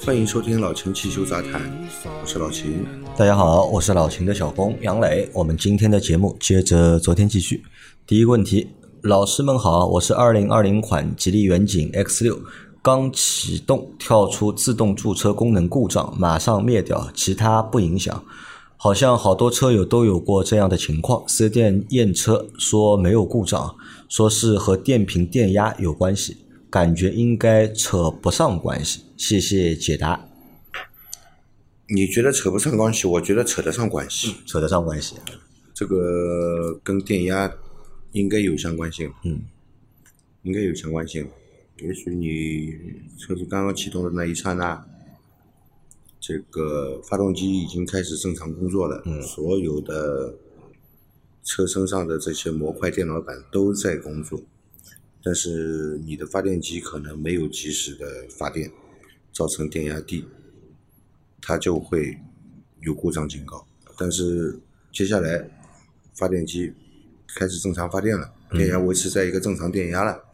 [0.00, 1.60] 欢迎收听老秦汽修杂谈，
[2.22, 2.86] 我是老秦。
[3.16, 5.28] 大家好，我是老秦的小工杨磊。
[5.34, 7.62] 我们今天的节目接着昨天继续。
[8.06, 8.68] 第一个问题，
[9.02, 12.38] 老师们好，我是二零二零款吉利远景 X 六，
[12.80, 18.22] 刚启动跳出自动驻车功能故障，马上灭掉，其他不影响。
[18.76, 23.74] 好像好多车友都有过这样的情况，四 S 店验车说没有故障，
[24.08, 26.36] 说是和电瓶电压有关系，
[26.70, 29.02] 感觉应该扯不上关系。
[29.18, 30.28] 谢谢解答，
[31.88, 33.08] 你觉得扯不上关系？
[33.08, 34.36] 我觉得扯得上关系。
[34.46, 35.16] 扯得上关系。
[35.74, 37.52] 这个跟电压
[38.12, 39.12] 应该有相关性。
[39.24, 39.40] 嗯，
[40.42, 41.28] 应该有相关性。
[41.78, 42.72] 也许你
[43.18, 44.86] 车子刚刚启动的那一刹那，
[46.20, 50.32] 这个发动机已经开始正常工作了，嗯所有的
[51.42, 54.40] 车身上的这些模块、电脑板都在工作，
[55.24, 58.70] 但是你的发电机可能没有及时的发电，
[59.38, 60.26] 造成电压低，
[61.40, 62.18] 它就会
[62.80, 63.64] 有故障警告。
[63.96, 64.58] 但是
[64.92, 65.48] 接下来
[66.12, 66.74] 发电机
[67.36, 70.24] 开始正常发电了，电压维持在一个正常电压了，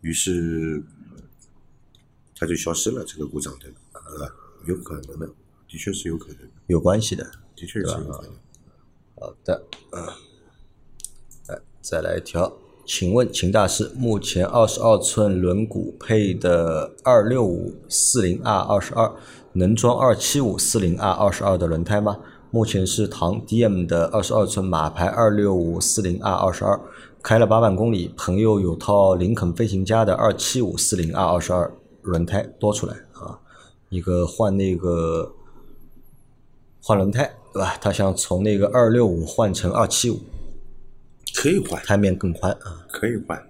[0.00, 0.82] 于是
[2.34, 4.34] 它就消失了这个故障灯，对吧？
[4.66, 5.28] 有可能的，
[5.68, 7.24] 的确是有可能的，有关系的。
[7.54, 8.32] 的确是有可能。
[9.14, 10.04] 好的，嗯，
[11.46, 12.58] 来再来一条，
[12.88, 19.12] 请问秦大师，目前二十二寸轮毂配的二六五四零 R 二十二
[19.52, 22.16] 能装二七五四零 R 二十二的轮胎吗？
[22.50, 26.80] 目前是唐 DM 的二十二寸马牌二六五四零 R 二十二，
[27.22, 31.70] 开了八万公里，朋友有套林肯飞行家的二七五四零 R 二十二
[32.00, 33.38] 轮胎多出来啊，
[33.90, 35.34] 一个换那个
[36.82, 37.76] 换轮胎，对吧？
[37.82, 40.18] 他想从那个二六五换成二七五，
[41.40, 42.84] 可以换，胎面更宽啊。
[42.90, 43.40] 可以换。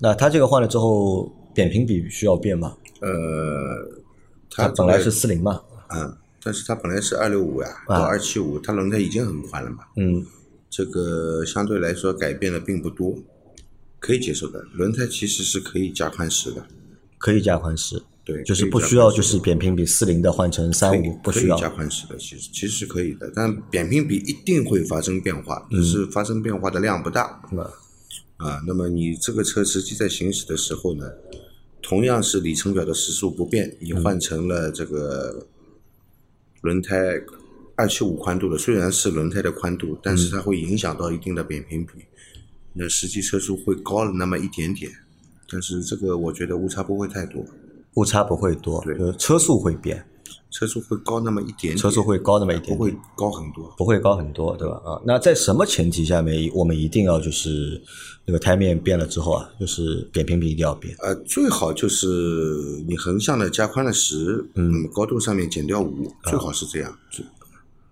[0.00, 2.76] 那它这个换了之后，扁平比需要变吗？
[3.00, 3.08] 呃，
[4.50, 5.62] 它本来是四零嘛，
[5.94, 9.84] 嗯，但是它本来是二六五呀，到二七五，它轮胎已经很宽了嘛。
[9.96, 10.26] 嗯，
[10.68, 13.14] 这个相对来说改变的并不多，
[14.00, 14.60] 可以接受的。
[14.72, 16.66] 轮胎其实是可以加宽时的，
[17.16, 27.40] 可以加宽时，对，就是不需要就是扁平比四零的换成三五，不需要加宽式的，其实其实是可以的，但扁平比一定会发生变化，只是发生变化的量不大。
[27.52, 27.58] 嗯。
[28.38, 31.10] 啊，那么你这个车实际在行驶的时候呢，
[31.80, 35.46] 同样是里程表的时速不变，你换成了这个
[36.60, 36.96] 轮胎
[37.76, 41.92] 二七五宽度的，虽然是轮胎的宽度，但是它会影响到一定的扁平比，
[42.74, 44.92] 那实际车速会高了那么一点点，
[45.50, 47.42] 但是这个我觉得误差不会太多，
[47.96, 50.06] 误差不会多，对就是车速会变，
[50.50, 53.74] 车速会高那么一点点，车速会高那么一点点不，会高很多。
[53.76, 54.80] 不会高很多，对吧？
[54.84, 57.82] 啊，那在什么前提下面，我们一定要就是
[58.24, 67.24] 那个胎面变了之后啊，就是扁平比一定要变，呃，最好就是你横向的加宽了十，嗯，那么高度上面减掉五，最好是这样，最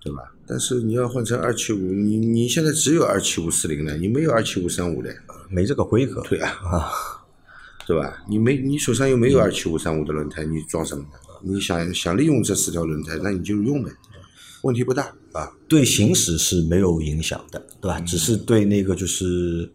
[0.02, 0.20] 对吧？
[0.46, 5.08] 但是你要换成二七五，你你现在只有二七五四零了，你没有二七五三五的，
[5.48, 6.20] 没这个规格。
[6.28, 6.92] 对啊，
[7.86, 8.24] 对吧？
[8.28, 11.10] 你没你手上又没有二七五三五的轮胎，你装什么呢？
[11.42, 13.90] 你想想利用这四条轮胎，那你就用呗，
[14.62, 15.52] 问题不大啊。
[15.68, 18.00] 对行驶是没有影响的，对吧？
[18.00, 19.70] 只是对那个就是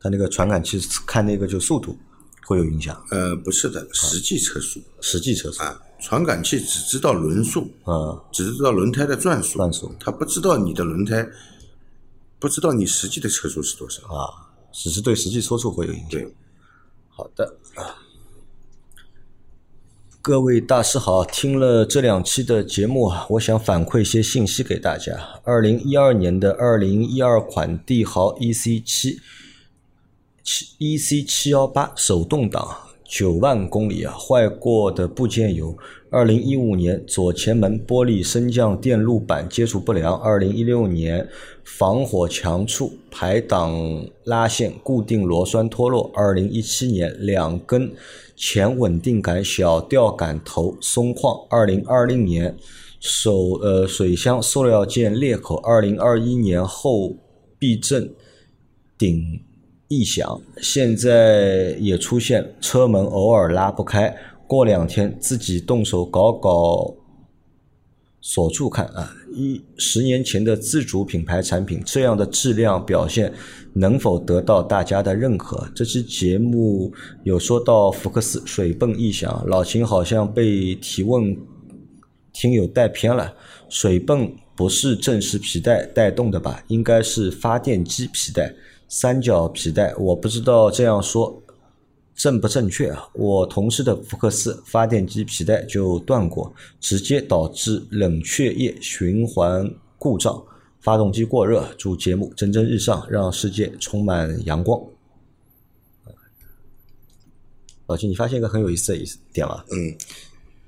[0.00, 1.96] 它那个传感器看那个就速度
[2.44, 11.24] 会有影响，呃，不是的，实际车速实际车速，啊，传感器只知道轮速，嗯，只知道轮胎的转速，转速它不知道你的轮胎，
[12.40, 14.02] 不知道你实际的车速是多少。
[14.08, 14.26] 啊，
[14.72, 16.08] 只是对实际车速会有影响。
[16.10, 16.34] 对，
[17.14, 17.56] 好的。
[20.22, 25.40] 各位大师好，听了这两期的节目啊，我想反馈一些信息给大家。
[25.42, 29.20] 二零一二年的二零一二款帝豪 EC 七
[30.44, 32.81] 七 EC 七幺八手动挡，
[33.12, 35.76] 九万公里啊，坏过的部件有：
[36.08, 41.28] 二零一五年左前门玻璃升降电路板接触不良；二零一六年
[41.62, 47.92] 防火墙处排挡拉线固定螺栓脱落；二零一七年两根
[48.34, 52.56] 前稳定杆小吊杆头松旷；二零二零年
[52.98, 57.14] 手呃水箱塑料件裂口；二零二一年后
[57.58, 58.10] 避震
[58.96, 59.38] 顶
[59.92, 64.16] 异响，现在也出现车门偶尔拉不开，
[64.46, 66.94] 过两天自己动手搞搞
[68.22, 73.30] 锁住看啊，一十年前的自主品牌产品这样的质量表现
[73.74, 75.68] 能否得到大家的认可？
[75.74, 76.90] 这期节目
[77.24, 81.36] 有说到福克斯水泵异响，老秦好像被提问
[82.32, 83.34] 听友带偏了。
[83.68, 86.62] 水泵不是正时皮带带动的吧？
[86.68, 88.54] 应该是发电机皮带，
[88.88, 89.92] 三角皮带。
[89.96, 91.42] 我不知道这样说
[92.14, 93.08] 正不正确啊？
[93.14, 99.68] 我同事的福克斯发电机皮带就断过，直接导致冷却液循环
[99.98, 100.40] 故障，
[100.80, 101.68] 发动机过热。
[101.76, 104.80] 祝节目蒸蒸日上，让世界充满阳光。
[107.88, 109.64] 老金，你发现一个很有意思的一点吗？
[109.72, 109.92] 嗯，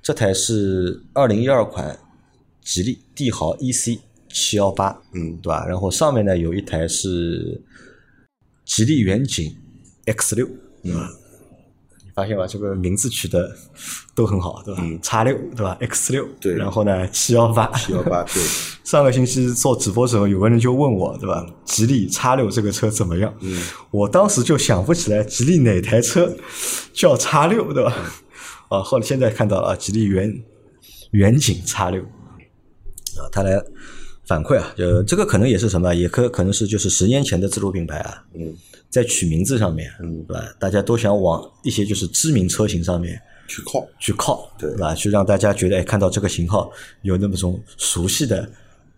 [0.03, 1.97] 这台是二零一二款
[2.65, 5.65] 吉利帝豪 EC 七幺八，嗯对吧？
[5.65, 7.61] 然后上面呢有一台是
[8.65, 9.55] 吉利远景
[10.05, 10.45] X 六，
[10.83, 10.91] 嗯，
[12.03, 12.45] 你发现吧？
[12.47, 13.55] 这个名字取的
[14.15, 14.99] 都很好，对吧嗯？
[15.01, 18.41] 叉六对吧？X 六，对然后呢七幺八，七幺八对，
[18.83, 21.45] 上个星期做直播的时候，有个人就问我，对吧？
[21.63, 23.33] 吉利叉六这个车怎么样？
[23.41, 23.61] 嗯，
[23.91, 26.35] 我当时就想不起来吉利哪台车
[26.93, 27.95] 叫叉六，对吧？
[28.69, 30.43] 啊，后来现在看到了啊，吉利远
[31.11, 32.03] 远景叉六
[33.19, 33.61] 啊，他来
[34.25, 38.53] 反馈啊，就这个可能也是什么，也可可能是就是十年前的自主品牌啊，嗯，
[38.89, 40.43] 在取名字上面，嗯对吧？
[40.59, 44.95] 大家都想往一些就是知名车型上面去靠，去靠，对吧？
[44.95, 46.71] 去让大家觉得，哎，看到这个型号
[47.03, 48.49] 有那么种熟悉的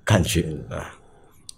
[0.04, 0.94] 感觉啊。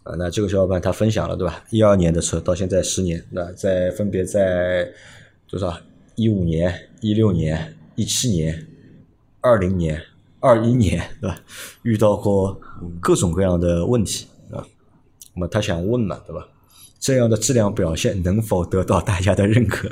[0.03, 1.63] 啊，那这个小伙伴他分享了，对吧？
[1.69, 4.91] 一二年的车到现在十年，那在分别在
[5.47, 5.79] 多少？
[6.15, 8.67] 一五年、一六年、一七年、
[9.39, 10.01] 二零年、
[10.39, 11.39] 二一年，对吧？
[11.83, 12.59] 遇到过
[13.01, 14.65] 各种各样的问题啊。
[15.33, 16.47] 那么他想问嘛，对吧？
[17.00, 19.89] 这样的质量表现能否得到大家的认可？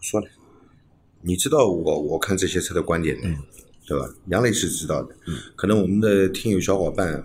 [0.00, 0.28] 说了，
[1.22, 3.28] 你知道我我看这些车的观点的，
[3.88, 4.08] 对吧？
[4.26, 5.16] 杨磊是知道的，
[5.56, 7.24] 可能我们的听友小伙伴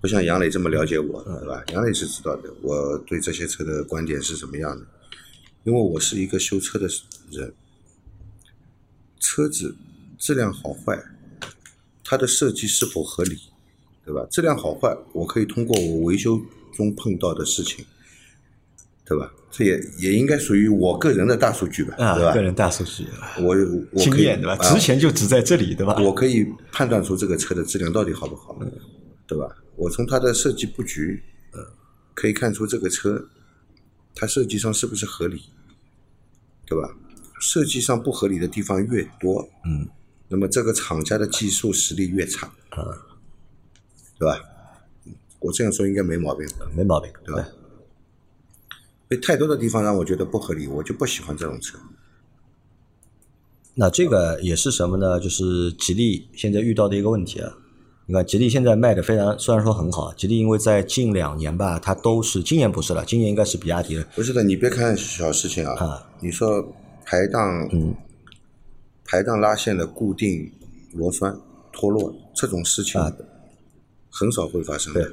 [0.00, 1.62] 不像杨磊这么了解我，对吧？
[1.72, 4.86] 杨磊是知道的，我对这些车的观点是什么样的，
[5.64, 6.86] 因为我是一个修车的
[7.30, 7.52] 人，
[9.24, 9.74] 车子
[10.18, 11.02] 质量好坏，
[12.04, 13.40] 它的设计是否合理，
[14.04, 14.26] 对吧？
[14.30, 16.38] 质量好坏，我可以通过我维修
[16.74, 17.82] 中碰到的事情，
[19.06, 19.32] 对吧？
[19.50, 22.34] 这也也应该属于我个人的大数据吧，啊，对吧？
[22.34, 23.06] 个人大数据，
[23.40, 23.56] 我
[23.96, 24.58] 经验对吧？
[24.60, 25.96] 啊值钱就值在这里，对吧？
[26.02, 28.54] 我可以判断出这个车的质量到底好不好，
[29.26, 29.56] 对吧？
[29.76, 31.22] 我从它的设计布局，
[31.52, 31.60] 呃，
[32.12, 33.26] 可以看出这个车
[34.14, 35.40] 它设计上是不是合理，
[36.66, 36.94] 对吧？
[37.40, 39.88] 设计上不合理的地方越多，嗯，
[40.28, 42.82] 那么这个厂家的技术实力越差，啊，
[44.18, 44.40] 对吧？
[45.40, 47.46] 我这样说应该没毛病，没毛病，对吧？
[49.08, 51.78] 所以太多的地方让我觉得不合理，我就不喜欢这种车。
[53.74, 55.20] 那这个也是什么呢？
[55.20, 57.58] 就是吉利现在遇到的一个问题啊。
[58.06, 66.06] 你看，吉利现在卖的非常，虽然说很好，吉利因为在近两年吧，它都是今年不是了，今年应该是比亚迪了不是的，你别看小事情啊，啊。
[66.20, 67.94] 你说排档，嗯，
[69.04, 70.52] 排档拉线的固定
[70.92, 71.38] 螺栓
[71.72, 73.12] 脱落这种事情，啊
[74.10, 75.12] 很少会发生的。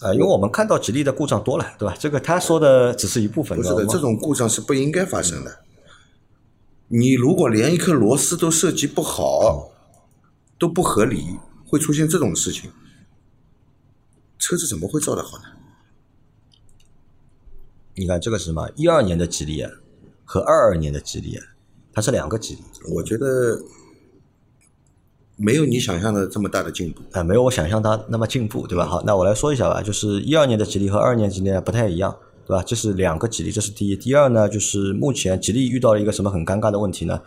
[0.00, 1.94] 啊，因为我们看到吉利的故障多了，对吧？
[1.98, 5.60] 这个他说的只是一部分，不是的，这种故障是不应该发生的。
[6.88, 9.70] 你如果连一颗螺丝都设计不好，
[10.58, 12.70] 都不合理，会出现这种事情，
[14.38, 15.44] 车子怎么会造得好呢？
[17.94, 18.68] 你看这个是什么？
[18.74, 19.70] 一二年的吉利啊，
[20.24, 21.44] 和二二年的吉利啊，
[21.92, 22.60] 它是两个吉利
[22.94, 23.60] 我觉得
[25.36, 27.02] 没有你想象的这么大的进步。
[27.12, 28.86] 啊，没有我想象它那么进步，对吧？
[28.86, 32.16] 好，那我来说一下吧，就是一二年的吉利和二二年吉利呢不太一样，
[32.46, 32.62] 对吧？
[32.62, 33.96] 这是两个吉利，这是第一。
[33.96, 37.20] 第二呢，就是目前吉利遇到了一个什么很尴尬的问题呢？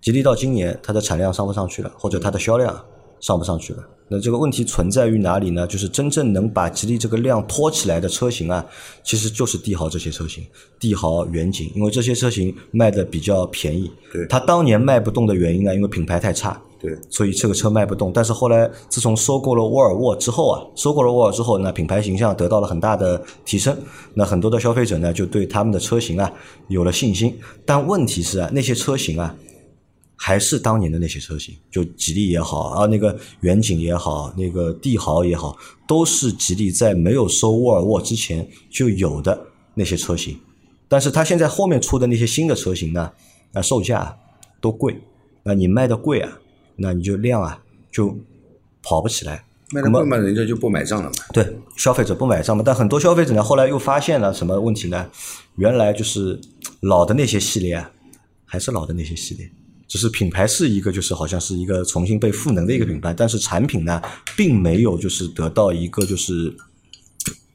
[0.00, 2.84] 吉利到今年它的产量上不上去了，或者它的销量
[3.24, 3.82] 上不上去了。
[4.06, 5.66] 那这个问题存在于哪里呢？
[5.66, 8.62] 就是真正能把吉利这个量拖起来的车型啊，
[9.02, 10.44] 其实就是帝豪这些车型，
[10.78, 13.90] 帝豪、远景，因为这些车型卖的比较便宜。
[14.12, 16.60] 对它当年卖不动的原因呢，因为品牌太差。
[16.78, 18.12] 对，所以这个车卖不动。
[18.12, 23.74] 但是后来自从收购了沃尔沃之后啊，收购了沃尔之后，那品牌形象得到了很大的提升。
[24.12, 26.30] 那很多的消费者呢，就对他们的车型啊
[26.68, 27.34] 有了信心。
[27.64, 29.34] 但问题是啊，那些车型啊，
[30.16, 35.56] 还是当年的那些车型，就吉利也好啊，那个远景也好，那个帝豪也好，
[35.86, 40.38] 都是吉利在没有收沃尔沃之前就有的那些车型。
[40.88, 43.10] 但是它现在后面出的那些新的车型呢，
[43.52, 44.16] 那售价
[44.60, 44.96] 都贵，
[45.42, 46.38] 那你卖的贵啊，
[46.76, 48.16] 那你就量啊就
[48.82, 49.44] 跑不起来。
[49.70, 51.16] 卖的贵嘛，人家就不买账了嘛。
[51.32, 55.10] 对，消费者不买账嘛，但很多消费者呢，后来又发现了什么问题呢？
[55.56, 56.40] 原来就是
[56.80, 57.90] 老的那些系列啊，
[58.44, 59.50] 还是老的那些系列，
[59.94, 64.02] 只是品牌是一个就是好像是一个重新被赋能的一个品牌，但是产品呢，
[64.36, 66.50] 并没有就是得到一个就是，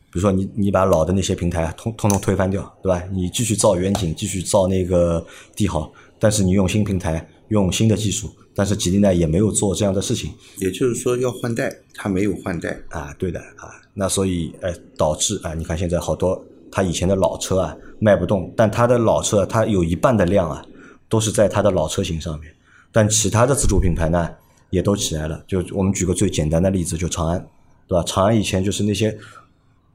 [0.10, 3.04] 比如说你你把老的那些平台通通通推翻掉，对吧？
[3.12, 5.22] 你继续造远景，继续造那个
[5.54, 12.82] 帝豪，但是你用新平台，用新的技术，但是吉利呢也没有做这样的事情，也就是说要换代，它没有换代。
[12.88, 16.42] 啊，对的啊，那所以哎，导致啊，你看现在好多
[16.72, 20.66] 它以前的老车啊卖不动，但它的老车它有一半的量啊
[21.10, 22.54] 都是在它的老车型上面，
[22.92, 24.30] 但其他的自主品牌呢
[24.70, 25.44] 也都起来了。
[25.48, 27.40] 就我们举个最简单的例子，就长安，
[27.88, 28.04] 对吧？
[28.06, 29.18] 长安以前就是那些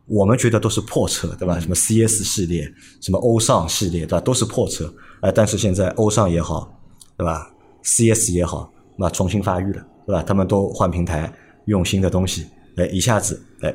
[0.06, 1.58] 我们觉得都是破车，对吧？
[1.60, 4.20] 什么 CS 系列，什么欧尚系列，对吧？
[4.20, 6.78] 都是破车，哎、但是现在欧尚也好，
[7.16, 7.50] 对吧
[7.84, 10.22] ？CS 也好，那重新发育了，对吧？
[10.22, 11.32] 他们都换平台，
[11.66, 13.74] 用新的东西，哎，一下子，哎，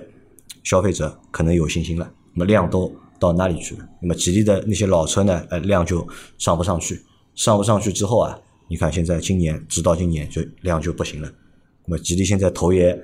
[0.63, 3.88] 消费者可能有信心了，那么量都到那里去了。
[4.01, 7.01] 那么吉利的那些老车呢，呃，量就上不上去，
[7.39, 11.31] 上不上去之后啊，你看现在今年直到今年就量就不行了。
[11.86, 13.01] 那么吉利现在头也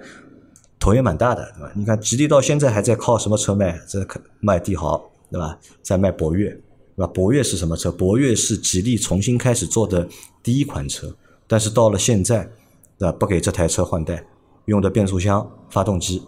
[0.78, 1.72] 头也蛮大的，对吧？
[1.74, 3.80] 你看吉利到现在还在靠什么车卖？
[3.88, 4.06] 在
[4.42, 5.58] 卖帝豪，对吧？
[5.82, 7.08] 在卖博越，对吧？
[7.08, 7.90] 博越是什么车？
[7.90, 10.06] 博越是吉利重新开始做的
[10.44, 11.16] 第一款车，
[11.48, 12.44] 但是到了现在，
[13.00, 13.14] 对吧？
[13.14, 14.22] 不给这台车换代，
[14.66, 16.22] 用的变速箱、发动机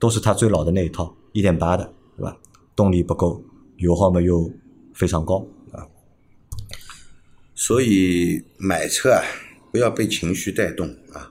[0.00, 2.36] 都是它最老的那一套，一点八的，对吧？
[2.74, 3.40] 动力不够，
[3.76, 4.50] 油耗嘛又
[4.94, 5.46] 非常高。
[7.64, 9.22] 所以买车啊，
[9.70, 11.30] 不要被情绪带动啊，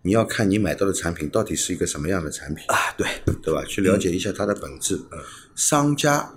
[0.00, 3.06] 你要看你买到的产品到底是一个什么样的产品啊，对，
[3.42, 3.62] 对吧？
[3.68, 4.98] 去了解一下它的本质。
[5.54, 6.32] 商家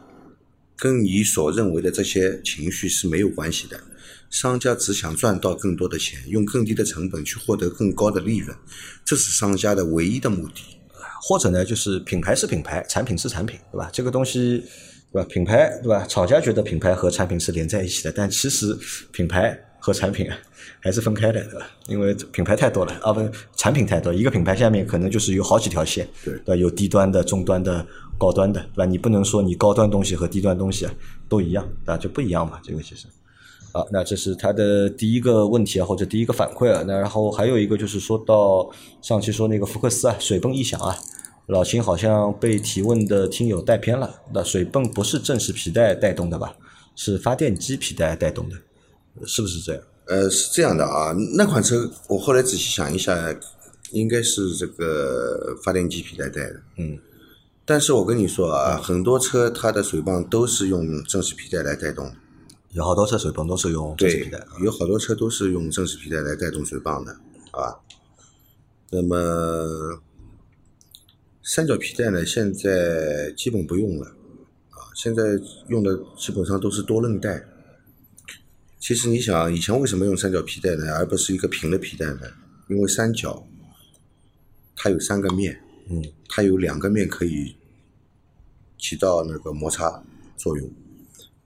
[0.75, 3.79] 跟你所认为的这些情绪是没有关系的，
[4.29, 8.53] 商家只想赚到更多的钱，用更低的成本去获得更高的利润，
[9.05, 10.55] 这是商家的唯一的目的。
[11.21, 13.89] 或者呢，就是品牌是品牌，产品是产品，对吧？
[13.93, 14.61] 这个东西，
[15.13, 15.27] 对吧？
[15.29, 16.05] 品牌，对吧？
[16.09, 18.75] 厂家觉得品牌和产品是连在一起的，但其实
[19.11, 20.35] 品牌和产品啊
[20.79, 21.67] 还是分开的，对吧？
[21.87, 23.21] 因为品牌太多了啊，不，
[23.55, 26.55] 产品太多，一个品牌下面可能就是有好几条线，对吧？
[26.55, 27.85] 有低端的、中端的、
[28.17, 28.85] 高端的，对吧？
[28.85, 30.93] 你不能说你高端东西和低端东西啊
[31.29, 31.97] 都一样，对吧？
[31.97, 33.05] 就不一样嘛，这个其实。
[33.73, 36.83] 啊，那这是他的第一个问题啊，或者第一个反馈啊。
[36.85, 38.69] 那然后还有一个就是说到
[39.01, 40.95] 上期说那个福克斯啊，水泵异响啊，
[41.47, 44.21] 老秦好像被提问的听友带偏了。
[44.33, 46.55] 那水泵不是正时皮带带动的吧？
[46.95, 48.55] 是发电机皮带带动的，
[49.25, 49.83] 是不是这样？
[50.05, 53.35] 呃，是这样的啊，那款车我后来仔细想一下，
[53.91, 56.61] 应该是这个发电机皮带带的。
[56.77, 56.99] 嗯，
[57.65, 62.15] 但是我跟你说啊，很多车它的水泵都是用正时皮带来带动的。
[62.73, 67.15] 有好多车水泵都是用正时对皮带啊。，有好多车都是用正时皮带来带动水泵的，
[67.51, 67.79] 好吧。
[68.91, 69.15] 那么
[71.45, 74.07] 三角皮带呢，现在基本不用了，
[74.69, 75.23] 啊，现在
[75.67, 77.43] 用的基本上都是多刃带。
[78.79, 82.21] 其实你想，以前为什么用三角皮带呢，而不是一个平的皮带呢？
[82.69, 83.45] 因为三角
[84.73, 87.53] 它有三个面，嗯，它有两个面可以
[88.77, 90.01] 起到那个摩擦
[90.37, 90.71] 作用，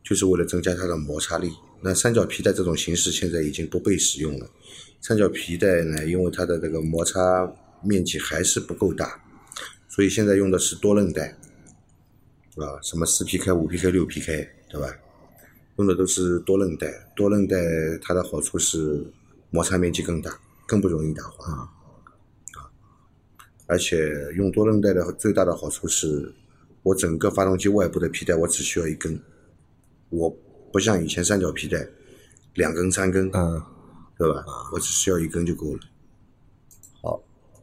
[0.04, 1.52] 就是为了增加它的摩擦力。
[1.82, 4.48] 那三角皮带这种形式现在已经不被使用了。
[5.02, 7.52] 三角皮带呢，因为它的这个摩擦
[7.82, 9.24] 面积还是不够大，
[9.98, 11.36] 所以现在用的是多韧带，
[12.58, 14.96] 啊，什么四 PK、五 PK、六 PK，对吧？
[15.78, 16.88] 用的都是多韧带。
[17.16, 17.58] 多韧带
[18.00, 19.04] 它的好处是
[19.50, 21.52] 摩擦面积更大，更不容易打滑。
[21.52, 21.68] 啊，
[23.66, 26.32] 而且用多韧带的最大的好处是，
[26.84, 29.20] 我整个发动机外部的皮带我只需要一根，
[30.10, 30.30] 我
[30.72, 31.88] 不像以前三角皮带
[32.54, 33.60] 两根三根，嗯，
[34.16, 34.46] 对吧？
[34.74, 35.80] 我只需要一根就够了。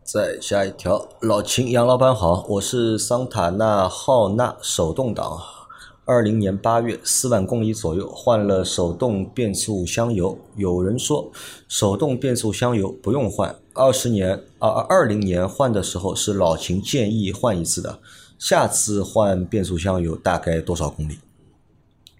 [0.04, 5.40] 好，再下一条，老秦杨老板好，我是桑塔纳浩纳手动挡，
[6.04, 10.38] 二零年八月四万公里左右换了手动变速箱油。
[10.56, 11.30] 有人说
[11.68, 18.00] 手动变速箱油不用换，二十年啊二零年换的时候是老秦建议换一次的，
[18.38, 21.18] 下次换变速箱油大概多少公里？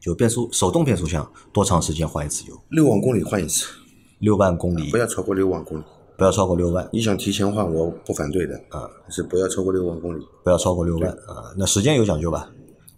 [0.01, 2.59] 就变速手动变速箱多长时间换一次油？
[2.71, 3.67] 六万公里换一次，
[4.19, 5.83] 六万公里不，要超过六万公里。
[6.17, 6.89] 不要超过六万。
[6.93, 10.27] 你想提前换，我不反对的啊，是不要超过六万公里。
[10.43, 11.53] 不要超过六万啊。
[11.57, 12.51] 那时间有讲究吧？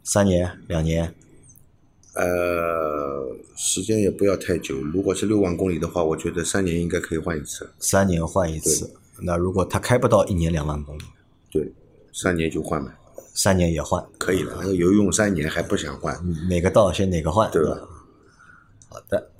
[0.04, 1.14] 三年、两年，
[2.14, 2.24] 呃，
[3.56, 4.76] 时间也不要太久。
[4.92, 7.68] 如果是六万公里的话，我觉得三年应该可以换一次。
[7.78, 8.88] 三年换一次。
[9.22, 11.02] 那如果他开不到一年两万公里，
[11.50, 11.72] 对，
[12.12, 12.90] 三年就换呗，
[13.34, 14.58] 三年也换，可以了。
[14.60, 16.14] 那个油用三年还不想换，
[16.48, 17.76] 哪个到先哪个换，对吧？
[18.88, 19.30] 好的，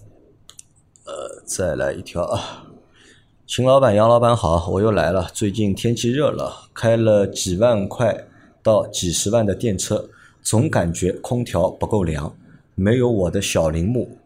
[1.04, 2.65] 呃，再来一条啊。
[3.46, 5.30] 秦老板、杨老板好，我又来了。
[5.32, 8.26] 最近天气热了，开了几万块
[8.60, 10.10] 到几十万的电车，
[10.42, 12.36] 总感觉空调不够凉，
[12.74, 14.18] 没有我的小铃木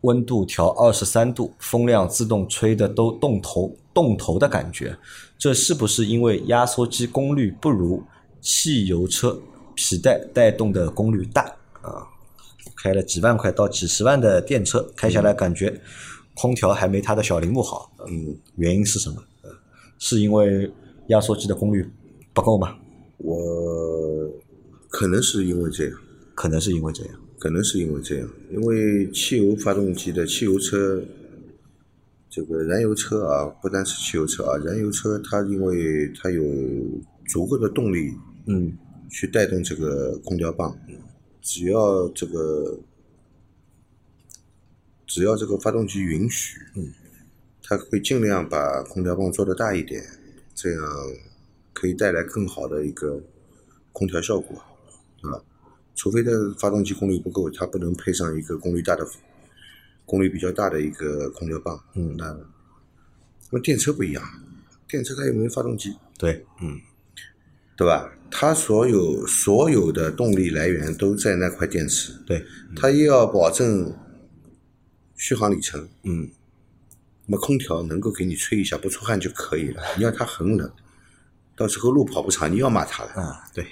[0.00, 4.96] 温度调二十三度，风量自动吹的都冻头冻头的感觉，
[5.36, 8.02] 这是不是因为压缩机功率不如
[8.40, 9.38] 汽油车
[9.74, 11.42] 皮带带动的功率大
[11.82, 12.08] 啊？
[12.74, 15.78] 开了几万块到几十万的电车，开下来感觉
[16.34, 17.90] 空调还没它的小铃木好。
[18.08, 19.22] 嗯，原因是什么？
[19.42, 19.50] 呃
[19.98, 20.70] 是因为
[21.06, 21.88] 压缩机的功率
[22.32, 22.76] 不够吗？
[23.18, 24.28] 我
[24.88, 25.98] 可能是因为这样，
[26.34, 27.14] 可能是因为这样。
[27.38, 31.02] 可能是因为这样，因为汽油发动机的汽油车，
[32.30, 36.42] 这个燃油车啊，不单是汽油车啊，燃油车它因为它有
[37.28, 38.12] 足够的动力
[38.46, 38.76] 嗯
[39.10, 40.74] 去带动这个空调棒，
[41.42, 42.78] 只要这个
[45.06, 46.92] 只要这个发动机允许，嗯，
[47.62, 50.02] 它会尽量把空调泵做得大一点，
[50.54, 50.82] 这样
[51.72, 53.20] 可以带来更好的一个
[53.92, 54.62] 空调效果，
[55.20, 55.42] 对吧？
[55.94, 59.06] 除非它发动机功率不够，它不能配上一个功率大的、
[60.04, 62.16] 功率比较大的一个空调棒，嗯。
[62.16, 62.26] 那
[63.50, 64.22] 那么电车不一样，
[64.88, 66.80] 电车它又没有发动机，对，嗯。
[67.76, 68.08] 对吧？
[68.30, 72.44] 它所有所有的动力来源都在那块电池，对，
[72.76, 73.92] 它又要保证
[75.24, 76.28] 续航里程，嗯
[77.24, 79.82] 那么空调能够给你吹一下不出汗就可以了。
[79.96, 80.70] 你要它很冷，
[81.56, 83.10] 到时候路跑不长，你要骂它了。
[83.12, 83.64] 啊对。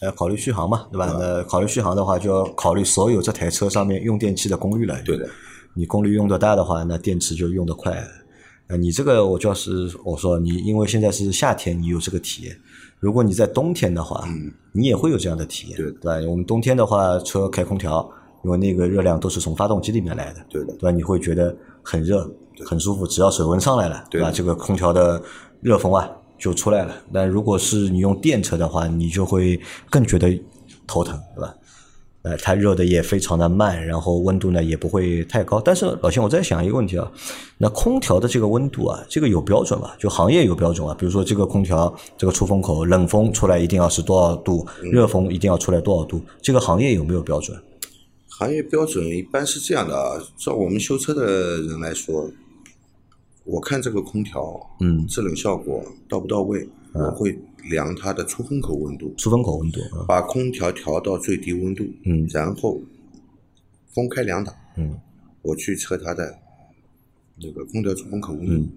[0.00, 1.16] 呃，考虑续航嘛，对吧？
[1.18, 5.00] 那考虑续航的话，就要考虑所有这台车上面用电器的功率了。
[5.04, 5.30] 对的，
[5.74, 8.04] 你功率用的大的话，那电池就用得快。
[8.66, 12.58] 呃，你这个我就是我说你，因为现在是夏天，你有这个体验。
[12.98, 16.28] 如果你在冬天的话，嗯你也会有这样的体验，对对吧？
[16.28, 18.10] 我们冬天的话，车开空调，
[18.46, 20.90] 因为那个热量都是从发动机里面来的，对的对吧？
[20.92, 22.30] 你会觉得很热，
[22.64, 24.30] 很舒服，只要水温上来了，对吧？
[24.30, 25.20] 这个空调的
[25.60, 26.94] 热风啊就出来了。
[27.12, 29.60] 但如果是你用电车的话，你就会
[29.90, 30.40] 更觉得
[30.86, 31.52] 头疼，对吧？
[32.22, 35.60] 呃，它热的也非常的慢，然后温度呢也不会太高。
[35.60, 37.10] 但是老钱，我在想一个问题啊，
[37.58, 39.90] 那空调的这个温度啊，这个有标准吗？
[39.98, 47.56] 就行业有标准啊，比如说这个空调这个出风口冷风出来一定要是多少度，热风一定要出来多少度，这个行业有没有标准？
[48.38, 52.30] 行业标准一般是这样的啊，照我们修车的人来说，
[53.44, 57.38] 我看这个空调，嗯，制冷效果到不到位，我会
[57.70, 62.78] 量它的出风口温度，出风口温度啊，把空调调到最低温度，嗯然后
[63.94, 65.00] 风开两档，嗯
[65.40, 66.38] 我去测它的
[67.40, 68.68] 那个空调出风口温度，嗯，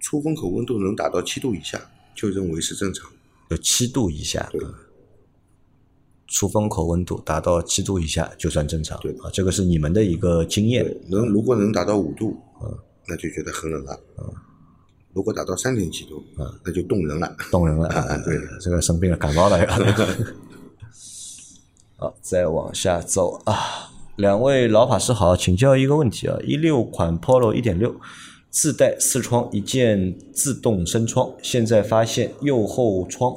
[0.00, 1.80] 出风口温度能达到七度以下，
[2.16, 3.08] 就认为是正常。
[3.50, 4.60] 有七度以下，对
[6.32, 12.34] 出风口温度达到七度以下就算正常，对啊，这个是你们的一个经验，能如果能达到五度，
[13.06, 14.00] 那就觉得很冷了。
[15.12, 16.24] 如果达到三点几度，
[16.64, 17.36] 那就冻人了。
[17.50, 19.78] 冻人了，啊对这个生病了，感冒了呀。
[21.98, 23.92] 好，再往下走啊。
[24.16, 27.94] 两位老法师好，请教一个问题啊：一六款 Polo 一点六
[28.48, 33.34] 自带四窗一键自动升窗，现在发现右后窗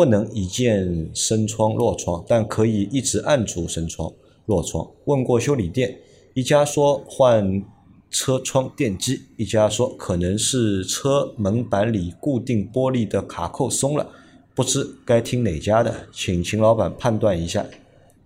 [0.00, 4.10] 不能一键升窗落窗，但可以一直按住升窗
[4.46, 4.90] 落窗。
[5.04, 5.94] 问过修理店，
[6.32, 7.62] 一家说换
[8.10, 14.10] 车窗电机，一家说可能是车门板里固定玻璃的卡扣松了，
[14.54, 17.66] 不知该听哪家的，请秦老板判断一下，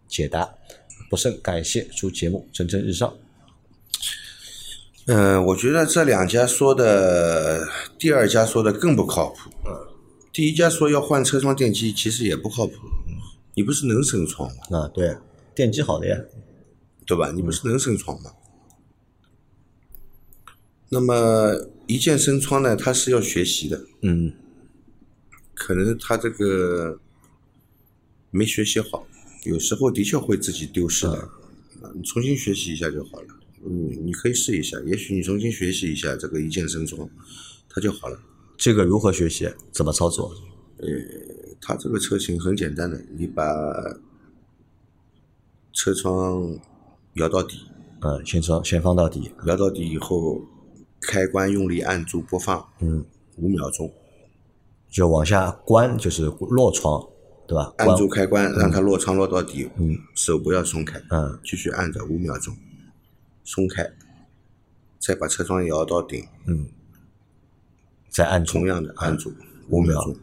[0.06, 0.48] 解答。
[1.10, 3.12] 不胜感谢，祝节目蒸蒸日上。
[5.06, 7.66] 嗯、我觉得这两家说的，
[7.98, 9.50] 第二家说的更不靠谱。
[9.66, 9.93] 嗯
[10.34, 12.74] 第一家说要换车窗电机，其实也不靠谱。
[13.54, 14.78] 你不是能升窗吗？
[14.80, 15.16] 啊，对，
[15.54, 16.20] 电机好的呀，
[17.06, 17.30] 对吧？
[17.30, 18.32] 你不是能升窗吗？
[20.88, 24.34] 那么一键升窗呢，它是要学习的，嗯
[25.54, 26.98] 可能他这个
[28.32, 29.06] 没学习好，
[29.44, 31.14] 有时候的确会自己丢失的。
[31.14, 31.28] 啊
[31.94, 33.28] 你重新学习一下就好了。
[33.64, 37.08] 嗯，你可以试一下，也许你重新学习一下这个一键升窗，
[37.68, 38.18] 它就好了。
[38.64, 39.46] 这个如何学习？
[39.72, 40.32] 怎么操作？
[40.78, 40.88] 呃
[41.60, 43.44] 它这个车型很简单的，你把
[45.74, 46.58] 车窗
[47.16, 47.58] 摇到底，
[48.00, 50.40] 嗯，先装先放到底，摇到底以后，
[50.98, 53.04] 开关用力按住播放，嗯，
[53.36, 53.92] 五秒钟，
[54.90, 57.06] 就往下关，就是落窗，
[57.46, 57.70] 对吧？
[57.76, 61.38] 按住开关让它落窗落到底，嗯，手不要松开，嗯。
[61.44, 62.56] 继续按着五秒钟，
[63.44, 63.86] 松开，
[64.98, 66.66] 再把车窗摇到顶，嗯，
[68.14, 69.32] 再按住同，样的按住
[69.68, 70.16] 五秒五秒钟，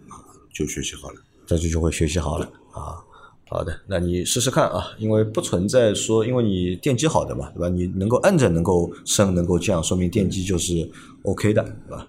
[0.54, 1.16] 就学习好了。
[1.46, 3.04] 这就就会学习好了啊。
[3.50, 7.68] 好的，那你试试看啊，因为不存在说，因为你电机好的嘛，对吧？
[7.68, 10.90] 你能够按着能够升能够降，说明电机就是
[11.24, 12.08] OK 的，对吧？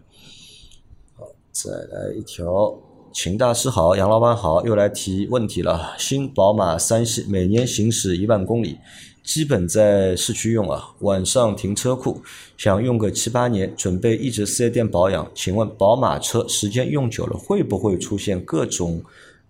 [1.17, 2.73] 好，再来一条，
[3.13, 5.97] 秦大师好，杨老板好，又来提问题了。
[5.99, 8.79] 新宝马三系每年行驶一万公里，
[9.23, 12.21] 基本在市区用啊，晚上停车库，
[12.57, 15.31] 想用个七八年，准备一直四 S 店保养。
[15.35, 19.03] 请问宝马车时间用久了会不会出现各种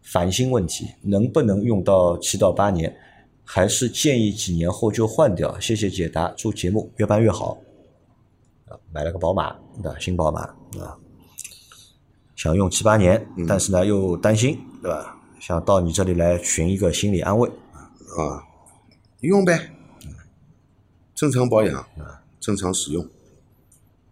[0.03, 0.87] 烦心问题？
[1.01, 2.95] 能不能用到七到八年？
[3.45, 5.59] 还是建议几年后就换掉？
[5.59, 7.59] 谢谢解答，祝节目越办越好。
[8.69, 9.97] 啊，买了个宝马，对吧？
[9.99, 10.97] 新宝马，对吧？
[12.37, 15.19] 想用七八年，但是呢又担心，对吧？
[15.41, 17.49] 想到你这里来寻一个心理安慰。
[17.49, 18.45] 啊，
[19.29, 19.71] 用呗，
[21.15, 21.87] 正常保养，
[22.41, 23.09] 正常使用，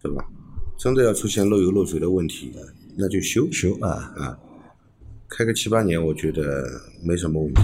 [0.02, 0.24] 对吧？
[0.78, 2.52] 真的要出现漏油漏水的问题，
[2.96, 4.38] 那就修修啊，啊，
[5.28, 6.64] 开个七八年，我觉得
[7.02, 7.60] 没什么问题。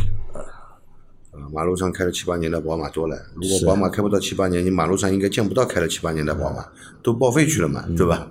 [1.33, 6.67] 啊，马路上开了七八年的宝马多了，如果宝马开不到七八年，你马路上应该见不到开了七八年的宝马，
[7.03, 8.31] 都报废去了嘛，对吧？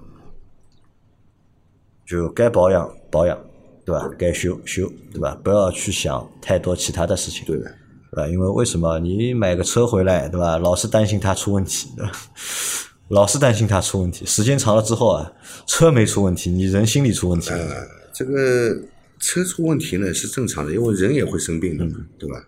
[2.06, 3.40] 就该保养保养，
[3.86, 4.08] 对吧？
[4.20, 5.36] 该修修，对吧？
[5.44, 7.76] 不要去想太多其他的事情，对的，
[8.16, 8.28] 对吧？
[8.30, 10.58] 因为为什么你买个车回来，对吧？
[10.58, 12.12] 老是担心它出问题，对吧？
[13.10, 15.32] 老是担心它出问题，时间长了之后啊，
[15.68, 17.58] 车没出问题，你人心里出问题了。
[17.58, 18.76] 呃，这个
[19.20, 22.42] 车出问题呢是正常的，因为人也会生病的嘛，对吧？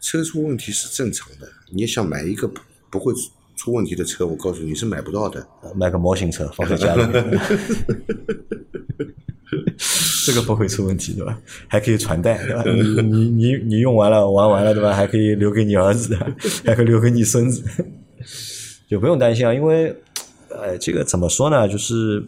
[0.00, 3.12] 车出问题是正常的，你想买一个不不会
[3.56, 5.46] 出问题的车，我告诉你是买不到的。
[5.76, 7.40] 买个模型车放在家里面，
[10.26, 11.38] 这个不会出问题，对吧？
[11.68, 12.62] 还可以传代，对吧？
[12.64, 14.92] 你你你你用完了玩完了，对吧？
[14.92, 16.16] 还可以留给你儿子，
[16.64, 17.62] 还可以留给你孙子，
[18.88, 19.52] 就不用担心啊。
[19.52, 19.94] 因为，
[20.48, 21.68] 呃，这个怎么说呢？
[21.68, 22.24] 就是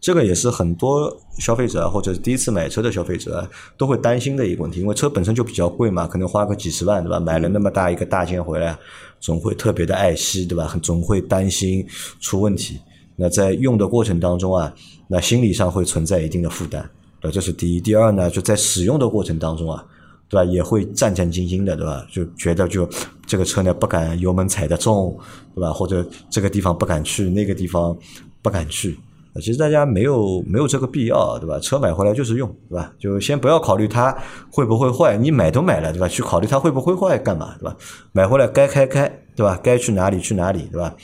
[0.00, 4.80] 这个也是很多消费者啊，或者第一次买车的消费者啊，都会担心的一个问题。
[4.80, 7.20] 因为车本身就比较贵嘛，可能花个几十万，对吧？
[7.20, 8.76] 买了那么大一个大件回来，
[9.20, 10.66] 总会特别的爱惜，对吧？
[10.66, 11.86] 很总会担心
[12.20, 12.80] 出问题。
[13.20, 14.74] 那在用的过程当中啊，
[15.06, 16.82] 那心理上会存在一定的负担，
[17.20, 17.78] 对吧，这是第一。
[17.78, 19.84] 第二呢，就在使用的过程当中啊，
[20.26, 22.02] 对吧，也会战战兢兢的，对吧？
[22.10, 22.88] 就觉得就
[23.26, 25.14] 这个车呢不敢油门踩得重，
[25.54, 25.70] 对吧？
[25.70, 27.94] 或者这个地方不敢去，那个地方
[28.40, 28.98] 不敢去。
[29.34, 31.58] 其实大家没有没有这个必要，对吧？
[31.60, 32.90] 车买回来就是用，对吧？
[32.98, 34.16] 就先不要考虑它
[34.50, 36.08] 会不会坏，你买都买了，对吧？
[36.08, 37.76] 去考虑它会不会坏干嘛，对吧？
[38.12, 39.06] 买回来该开开，
[39.36, 39.60] 对吧？
[39.62, 40.96] 该去哪里去哪里，对吧？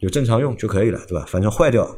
[0.00, 1.24] 就正常用就可以了，对吧？
[1.28, 1.88] 反正坏掉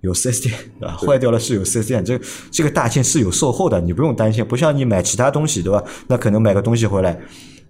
[0.00, 0.96] 有四 S 店，啊？
[0.96, 2.18] 坏掉了是有四 S 店，这
[2.50, 4.44] 这个大件是有售后的，你不用担心。
[4.44, 5.82] 不像你买其他东西，对吧？
[6.06, 7.20] 那可能买个东西回来，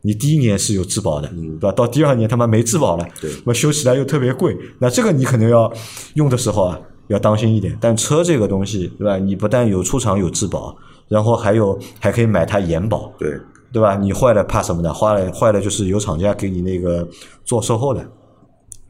[0.03, 1.73] 你第一年是有质保的，对吧？
[1.73, 5.73] 到第二年他妈没质保了，对那修起来又特别贵，那这个你可能要
[6.15, 7.77] 用的时候啊，要当心一点。
[7.81, 9.17] 但车这个东西，对吧？
[9.17, 10.77] 你不但有出厂有质保，
[11.09, 13.41] 然后还有还可以买它延保，对，
[13.73, 13.97] 对吧？
[13.97, 14.93] 你坏了怕什么呢？
[14.93, 17.09] 坏了坏了就是有厂家给你那个
[17.47, 18.07] 做售后的，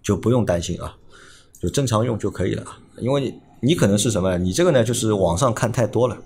[0.09, 0.97] 就不用担心啊，
[1.61, 2.65] 就正常用就可以了。
[2.97, 4.39] 因为你你可能是什么？
[4.39, 6.17] 你这个呢，就是网上看太多了。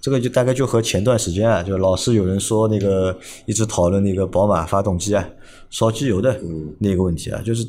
[0.00, 5.24] 这个就大概就和前段时间啊，就老是有人说那个一直讨论那个宝马发动机啊
[5.70, 6.40] 烧机油的
[6.80, 7.64] 那个问题啊，就是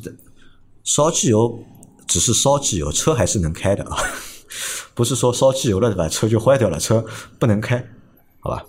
[0.82, 1.56] 烧机油
[2.08, 3.96] 只是烧机油，车还是能开的啊，
[4.92, 6.08] 不是说烧机油了对吧？
[6.08, 7.04] 车就坏掉了，车
[7.38, 7.78] 不能开，
[8.40, 8.64] 好吧？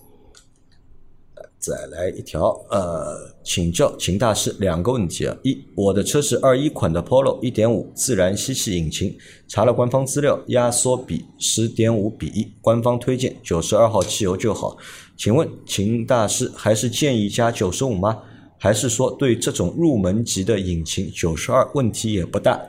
[1.61, 5.37] 再来一条，呃，请教秦大师两个问题啊。
[5.43, 9.15] 一，我的车是二一款的 Polo 一点五自然吸气引擎，
[9.47, 14.75] 查了官方资料，压缩比十点五比一，官方推荐九十二号汽油就好。
[15.15, 18.17] 请问秦大师还是建议加九十五吗？
[18.57, 22.59] 还是说对这种入门级的引擎九十二问题也不大？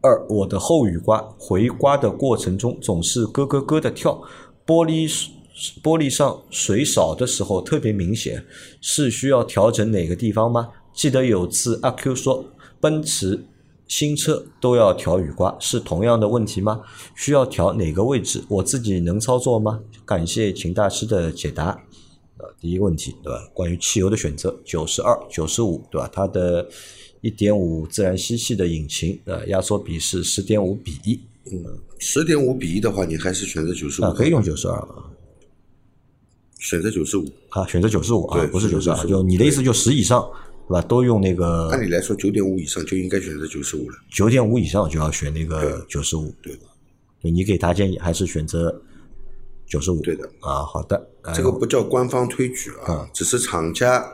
[0.00, 4.20] 二，我的后雨刮回刮的过程中总是咯咯咯的跳，
[4.66, 5.08] 玻璃
[5.82, 8.44] 玻璃上水少的时候特别明显，
[8.80, 10.68] 是需要调整哪个地方吗？
[10.92, 12.44] 记得有次阿 Q 说
[12.80, 13.44] 奔驰
[13.88, 16.82] 新车都要调雨刮，是同样的问题吗？
[17.14, 18.42] 需要调哪个位置？
[18.48, 19.80] 我自己能操作吗？
[20.04, 21.68] 感谢秦大师的解答。
[22.38, 23.48] 呃，第一个问题对吧？
[23.54, 26.10] 关于汽油的选择，九十二、九十五对吧？
[26.12, 26.68] 它的
[27.22, 31.18] 一点五自然吸气的引擎，呃，压缩比是十点五比一，
[31.50, 31.64] 嗯
[31.98, 35.04] 十点五比一的话，你还是选择九十啊，五，可以用九十二啊。
[36.66, 37.24] 选择九十五。
[37.50, 40.28] 啊，选择九十五啊对，不是九十二，95就你的意思就十以上，
[40.66, 40.82] 对吧？
[40.82, 43.96] 都用那个按理来说，九点五以上就应该选择九十五了。
[44.10, 46.62] 九点五以上就要选那个九十五，对吧，
[47.22, 48.82] 对你给他建议还是选择
[49.68, 54.04] 九十五，对的啊，好的，哎这个不叫官方推举啊，只是厂家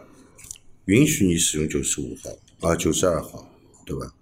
[0.84, 3.48] 允许你使用九十五号啊，九十二号，
[3.86, 4.12] 对吧？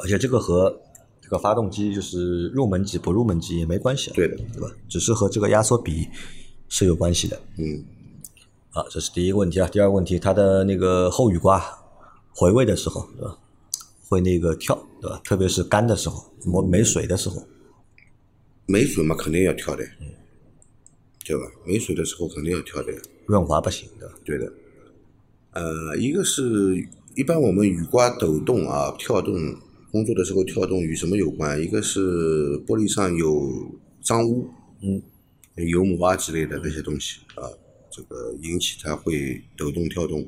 [0.00, 0.78] 而且这个和
[1.28, 4.74] 这个发动机就是入门级不入门级也没关系啊，对的，对吧？
[4.88, 6.08] 只是和这个压缩比
[6.70, 7.38] 是有关系的。
[7.58, 7.84] 嗯，
[8.70, 9.68] 啊，这是第一个问题啊。
[9.68, 11.62] 第二个问题，它的那个后雨刮
[12.30, 13.36] 回位的时候，对吧？
[14.08, 15.20] 会那个跳，对吧？
[15.22, 17.46] 特别是干的时候，没没水的时候，
[18.64, 19.84] 没水嘛，肯定要跳的，
[21.26, 21.42] 对吧？
[21.66, 22.92] 没水的时候肯定要跳的，
[23.26, 24.14] 润滑不行，对吧？
[24.24, 24.50] 对的。
[25.52, 29.34] 呃，一个是一般我们雨刮抖动啊，跳动
[29.98, 31.60] 工作的时候跳动与什么有关？
[31.60, 33.68] 一个是玻璃上有
[34.00, 34.48] 脏污，
[34.80, 35.02] 嗯，
[35.56, 37.42] 油膜啊之类的这些东西啊，
[37.90, 40.24] 这个引起它会抖动跳动。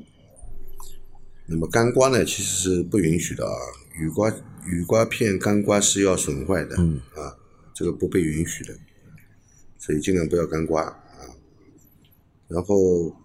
[1.45, 3.55] 那么干刮呢，其实是不允许的啊，
[3.97, 4.29] 雨刮
[4.65, 7.37] 雨刮片干刮是要损坏的，嗯啊，
[7.73, 8.77] 这个不被允许的，
[9.77, 11.31] 所以尽量不要干刮啊。
[12.49, 13.15] 然后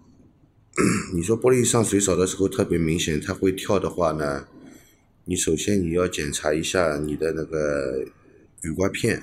[1.12, 4.46] 你说玻璃上水少的时候特别明显，它会跳的话呢，
[5.28, 8.04] 你首先你要检查一下你的那个
[8.62, 9.20] 雨刮片，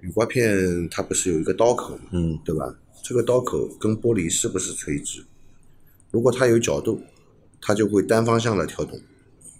[0.00, 2.76] 雨刮片它不是有一个刀口，嗯，对吧？
[3.02, 5.24] 这个刀口跟玻璃是不是垂直？
[6.10, 7.00] 如果它有角度，
[7.58, 9.00] 它就会单方向的跳动。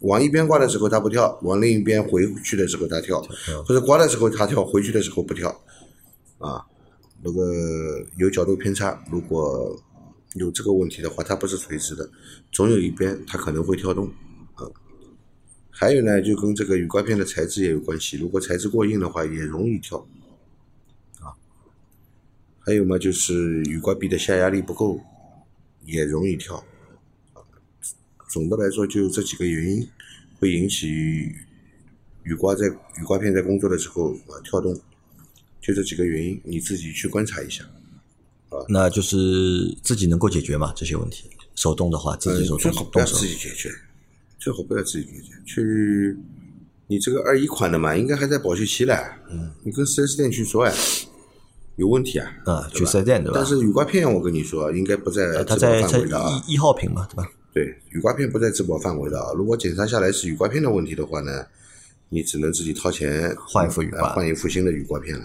[0.01, 3.23] 往一边刮的时候它不跳，往另一边回去的时候它跳，
[3.67, 5.49] 或者刮的时候它跳，回去的时候不跳，
[6.37, 6.63] 啊，
[7.23, 9.83] 那个有角度偏差，如果
[10.35, 12.11] 有这个问题的话，它不是垂直的，
[12.53, 14.26] 总有一边它可能会跳动，啊。
[15.79, 19.99] 还有呢，就跟这个雨刮片的材质也有关系，如果材质过硬的话，也容易跳，
[21.21, 21.37] 啊。
[22.61, 24.99] 还有嘛，就是雨刮臂的下压力不够，
[25.85, 26.65] 也容易跳。
[28.31, 29.87] 总的来说，就这几个原因
[30.39, 30.89] 会引起
[32.23, 34.75] 雨刮在雨刮片在工作的时候啊跳动，
[35.61, 37.62] 就这几个原因，你自己去观察一下。
[38.49, 41.29] 啊那就是自己能够解决嘛这些问题。
[41.55, 43.27] 手动的话，自己手动动手自。
[43.27, 43.71] 己解决，
[44.47, 45.09] 最好不要自己。
[45.45, 46.17] 去，
[46.87, 48.95] 你这个二一款的嘛，应该还在保修期嘞。
[49.29, 50.73] 嗯，你跟四 S 店去说呀，
[51.75, 52.31] 有问题啊。
[52.45, 53.45] 啊，去四 S 店对吧但？
[53.45, 56.45] 是雨刮片，我跟你说，应该不在呃它质保在在范围的啊。
[56.47, 57.29] 一一号品嘛，对吧？
[57.53, 59.33] 对，雨刮片不在质保范围的啊。
[59.35, 61.45] 如果检查下来是雨刮片的问题的话呢，
[62.09, 65.25] 你只能自己掏钱换一副雨刮呃换一副新的雨刮片了。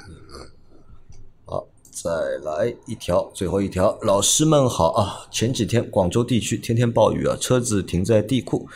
[1.46, 2.10] 好，再
[2.44, 5.28] 来一条，最后一条，老师们好啊！
[5.30, 8.68] 前几天广州地区天天暴雨啊，车子停在地库，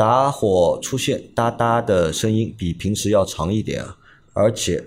[0.00, 3.98] 打火出现哒哒的声音，比平时要长一点啊，
[4.32, 4.82] 而且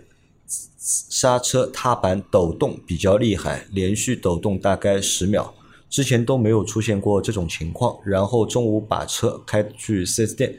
[0.80, 5.54] 刹车踏板抖动比较厉害，连续抖动大概十秒，
[5.88, 7.96] 之前都没有出现过这种情况。
[8.04, 10.58] 然后中午把车开去 4S 店，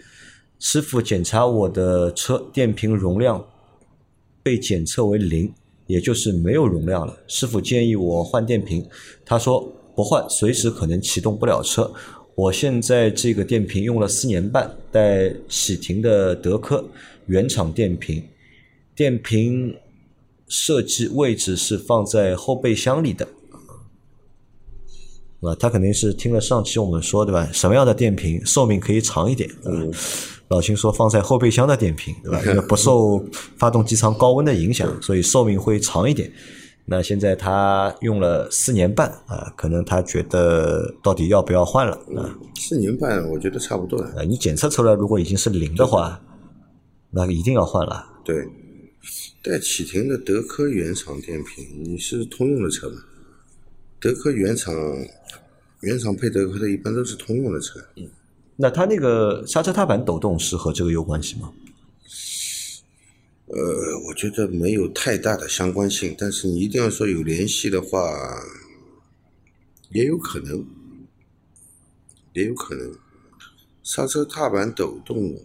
[0.60, 3.44] 师傅检查我的车电瓶容量
[4.40, 5.52] 被检测为零，
[5.88, 7.18] 也就是没有容量了。
[7.26, 8.88] 师傅建议我换电瓶，
[9.26, 11.92] 他说不换随时可能启动不了车。
[12.36, 16.84] 我现在这个电瓶用了四年半，带启停的德科
[17.26, 18.22] 原厂电瓶，
[18.94, 19.76] 电瓶
[20.48, 23.28] 设计位置是放在后备箱里的。
[25.42, 27.48] 啊，他肯定是听了上期我们说对吧？
[27.52, 29.48] 什么样的电瓶寿命可以长一点？
[29.66, 29.92] 嗯，
[30.48, 32.40] 老秦说放在后备箱的电瓶对吧？
[32.48, 33.22] 因为不受
[33.58, 36.32] 发动机舱高温的影响，所以寿命会长一点。
[36.86, 42.38] 那现在他用了四年半啊，可能他觉得到底要不要换了啊？
[42.56, 44.08] 四年半，我觉得差不多了。
[44.16, 46.20] 啊，你检测出来如果已经是零的话，
[47.10, 48.06] 那一定要换了。
[48.22, 48.46] 对，
[49.42, 52.96] 带启停的德科原厂电瓶，你是通用的车吗？
[53.98, 54.74] 德科原厂
[55.80, 57.80] 原厂配德科的，一般都是通用的车。
[57.96, 58.08] 嗯
[58.56, 61.50] 那它那个刹车踏板抖动是和这个有关系吗？
[63.56, 68.44] 呃，我觉得没有太大的相关性，但是你一定要说有联系的话，
[69.90, 70.66] 也有可能，
[72.32, 72.92] 也有可能。
[73.84, 75.40] 刹车踏板抖动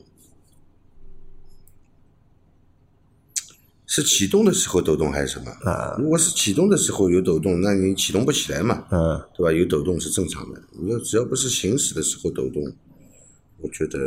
[3.86, 5.52] 是启动的时候抖动还是什么？
[5.69, 9.52] 啊，如果是启动的时候有抖动，那你启动不起来嘛，嗯，对吧？
[9.52, 10.60] 有抖动是正常的。
[10.72, 12.63] 你要只要不是行驶的时候抖动，
[13.58, 14.00] 我觉得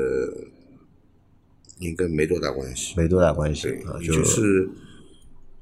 [1.78, 2.94] 应该没多大关系。
[2.96, 3.68] 没多大关系
[4.04, 4.68] 就是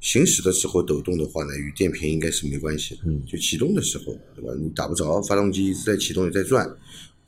[0.00, 3.02] 行驶的时候抖动的话呢，与电瓶应该是没关系的。
[3.06, 4.52] 嗯就启动的时候，对吧？
[4.58, 6.66] 你打不着，发动机一直在启动也在转，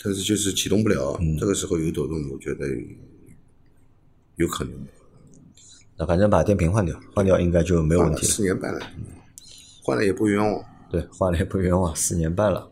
[0.03, 2.67] 但是就是启动不了，嗯这个时候有抖动，我觉得
[4.37, 4.73] 有可能。
[5.99, 8.33] 那反正把电瓶换掉，换掉应该就没有问题了。
[8.33, 8.81] 四年半了，
[9.83, 10.65] 换了也不冤枉。
[10.91, 12.72] 对，换了也不冤枉，四年半了。